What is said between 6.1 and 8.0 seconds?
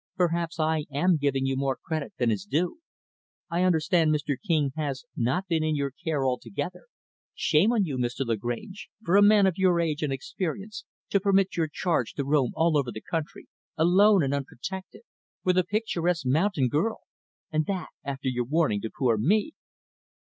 altogether. Shame on you,